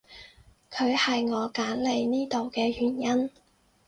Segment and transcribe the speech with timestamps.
[0.71, 3.29] 佢係我揀嚟呢度嘅原因